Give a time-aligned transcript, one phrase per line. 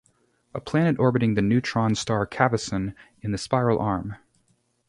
[0.55, 4.15] A planet orbiting the neutron star Cavesson in the Spiral arm.